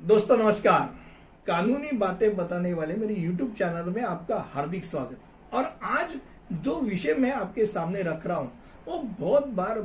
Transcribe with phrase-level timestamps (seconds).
[0.00, 0.80] नमस्कार।
[1.46, 6.14] कानूनी बातें बताने वाले मेरे YouTube चैनल में आपका हार्दिक स्वागत। और आज
[6.52, 8.52] जो विषय मैं आपके सामने रख रहा हूँ,
[8.88, 9.80] वो बहुत बार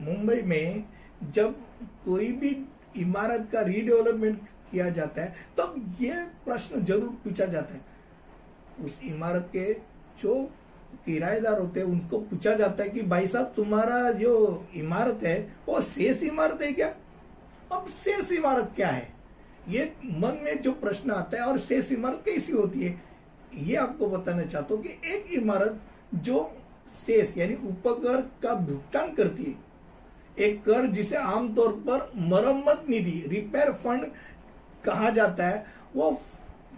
[0.00, 0.84] मुंबई में
[1.34, 1.54] जब
[2.04, 2.50] कोई भी
[2.96, 4.40] इमारत का रीडेवलपमेंट
[4.72, 6.14] किया जाता है, तब तो ये
[6.44, 7.80] प्रश्न ज़रूर पूछा जाता है।
[8.86, 9.72] उस इमारत के
[10.22, 10.42] जो
[11.06, 15.80] किराएदार होते हैं, उनको पूछा जाता है कि, भाई साहब, तुम्हारा जो इमारत है, वो
[15.80, 16.94] शेष इमारत है क्या?
[17.72, 19.12] अब शेष इमारत क्या है?
[19.68, 23.00] ये मन में जो प्रश्न आता है और शेष इमारत कैसी होती है,
[23.54, 25.80] ये आपको बताना चाहता हूँ कि एक इमारत
[26.16, 26.50] जो
[26.96, 29.54] शेष यानी उपकर का भुगतान करती है,
[30.38, 34.04] एक कर जिसे आमतौर पर मरम्मत निधि रिपेयर फंड
[34.84, 35.64] कहा जाता है,
[35.96, 36.10] वो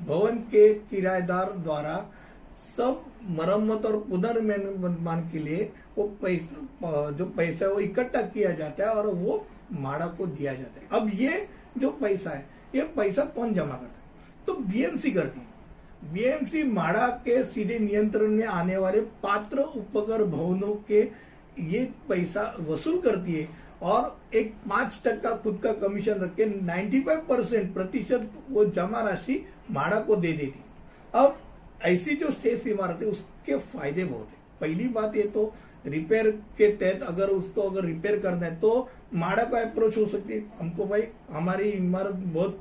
[0.00, 1.94] भवन के किराएदार द्वारा
[2.66, 8.90] सब मरम्मत और पुनर्निर्माण के लिए वो पैसा, जो पैसा वो इकट्ठा किया जाता है
[8.90, 11.46] और वो माड़ा को दिया जाता है। अब ये
[11.78, 14.44] जो पैसा है, ये पैसा कौन जमा करता है?
[14.46, 20.74] तो बीएमसी करती है। बीएमसी माड़ा के सीधे नियंत्रण में आने वाले पात्र उपकर भवनों
[20.88, 21.00] के
[21.62, 23.48] ये पैसा वसूल करती है
[23.82, 29.44] और एक पाँच टक्का खुद का कमीशन रख के 95 परसेंट प्रतिशत वो जमा राशि
[29.70, 30.60] माड़ा को दे देती
[31.14, 31.38] अब
[31.84, 35.52] ऐसी जो शेष इमारत है उसके फ़ायदे बहुत है। पहली बात ये तो
[35.86, 40.32] रिपेयर के तहत अगर उसको अगर रिपेयर करना है तो माड़ा का अप्रोच हो सकती
[40.32, 42.60] है। हमको भाई, हमारी इमारत बहुत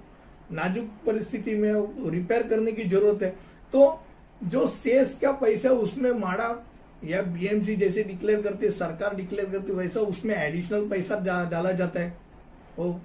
[0.51, 1.71] नाजुक परिस्थिति में
[2.11, 3.29] रिपेयर करने की ज़रूरत है।
[3.73, 3.99] तो
[4.45, 6.49] जो शेष का पैसा उसमें माड़ा
[7.03, 11.15] या बीएमसी जैसे डिक्लेयर करती है सरकार डिक्लेयर करती है वैसा उसमें एडिशनल पैसा
[11.45, 12.17] डाला जाता है।
[12.77, 12.99] वो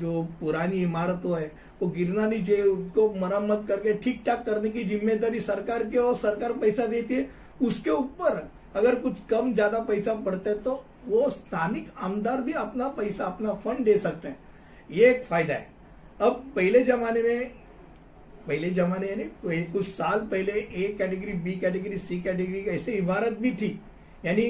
[0.00, 1.50] जो पुरानी इमारत हो है,
[1.82, 6.16] वो गिरना नहीं चाहिए, उसको मरम्मत करके ठीक ठाक करने की ज़िम्मेदारी सरकार की और
[6.16, 7.28] सरकार पैसा देती है।
[7.62, 12.88] उसके ऊपर अगर कुछ कम ज़्यादा पैसा पड़ता है तो वो स्थानिक आमदार भी अपना
[12.90, 14.38] पैसा, अपना फंड दे सकते हैं।
[14.90, 15.66] ये एक फ़ायदा है।
[16.20, 17.50] अब पहले जमाने में,
[18.46, 23.52] पहले जमाने यानी कुछ साल पहले A category B category C category ऐसे इमारत भी
[23.52, 23.78] थी।
[24.24, 24.46] यानी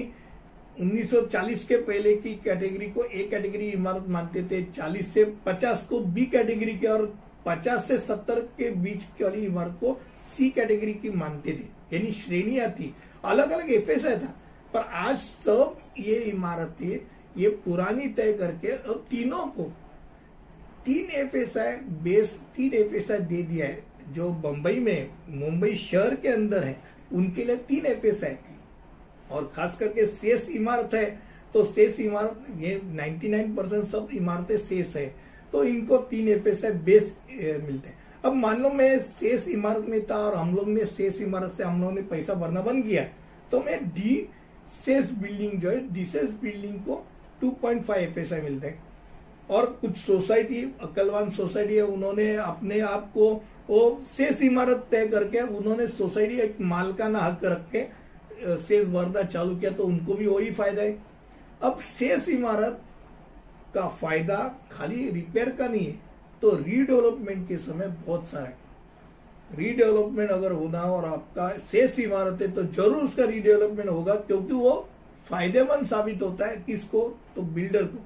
[0.80, 6.00] 1940 के पहले की कैटेगरी को ए कैटेगरी इमारत मानते थे 40 से 50 को
[6.08, 7.12] बी कैटेगरी के और
[7.46, 12.70] 50 से 70 के बीच वाली इमारत को सी कैटेगरी की मानते थे। यानी श्रेणियाँ
[12.70, 12.94] थी
[13.24, 14.34] अलग अलग एफ़ था
[14.74, 16.98] पर आज सब ये इमारतें
[17.36, 19.64] ये पुरानी तय करके अब तीनों को
[20.86, 21.36] तीन एफ़
[22.02, 23.82] बेस तीन एफ़ दे दिया है
[24.12, 26.76] जो बंबई में मुंबई शहर के अंदर है
[27.12, 28.24] उनके लिए तीन एफ़
[29.30, 31.06] और खास करके शेष इमारत है
[31.54, 35.06] तो शेष इमारत ये 99 परसेंट सब इमारतें शेष है
[35.52, 40.16] तो इनको तीन एफ़ बेस मिलते हैं अब मान लो मैं शेष इमारत में था
[40.16, 43.02] और हम लोग ने शेष इमारत से हम लोगों ने पैसा भरना बंद किया
[43.50, 44.12] तो मैं डी
[44.74, 46.94] शेष बिल्डिंग जो है डी शेष बिल्डिंग को
[47.42, 48.78] 2.5 पॉइंट फाइव एफ़ मिलता है।
[49.50, 53.28] और कुछ सोसाइटी अकलवान सोसाइटी है, उन्होंने अपने आप को
[53.68, 57.84] वो शेष इमारत तय करके उन्होंने सोसाइटी एक मालकाना हक रख के
[58.58, 60.96] शेष भरना चालू किया तो उनको भी वही फ़ायदा है।
[61.62, 62.80] अब शेष इमारत
[63.74, 64.36] का फ़ायदा
[64.72, 66.12] खाली रिपेयर का नहीं है
[66.44, 68.48] तो रीडेवलपमेंट के समय बहुत सारा
[69.50, 74.72] रीडेवलपमेंट अगर होना और आपका शेष इमारत है तो ज़रूर उसका रीडेवलपमेंट होगा, क्योंकि वो
[75.26, 77.02] फ़ायदेमंद साबित होता है किसको?
[77.36, 77.98] तो बिल्डर को।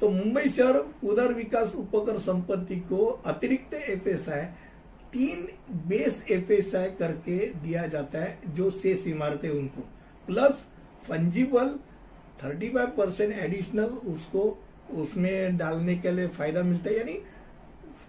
[0.00, 4.42] तो मुंबई शहर उदर विकास उपकर संपत्ति को अतिरिक्त एफएसआई
[5.12, 5.48] तीन
[5.88, 9.88] बेस एफएसआई करके दिया जाता है, जो शेष इमारतें उनको।
[10.28, 10.64] प्लस
[11.08, 11.74] फंजिबल
[12.42, 14.46] 35 परसेंट एडिशनल उसको
[14.96, 17.18] उसमें डालने के लिए फ़ायदा मिलता है। यानी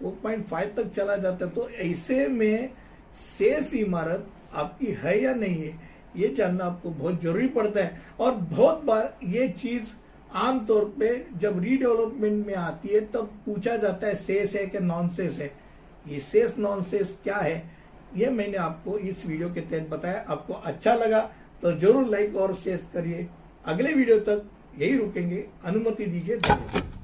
[0.02, 2.70] 4.5 तक चला जाता है तो ऐसे में
[3.18, 5.78] शेष इमारत आपकी है या नहीं है,
[6.16, 9.92] ये जानना आपको बहुत ज़रूरी पड़ता है। और बहुत बार ये चीज़
[10.36, 11.08] आमतौर पे
[11.40, 15.50] जब रीडेवलपमेंट में आती है, तब पूछा जाता है, शेष है कि नॉन शेष है।
[16.08, 17.62] ये शेष नॉन शेष क्या है,
[18.16, 21.20] ये मैंने आपको इस वीडियो के तहत बताया। आपको अच्छा लगा
[21.62, 23.26] तो ज़रूर लाइक और शेयर करिए।
[23.64, 24.48] अगले वीडियो तक
[24.78, 26.99] यही रुकेंगे। अनुमति दीजिए, धन्यवाद।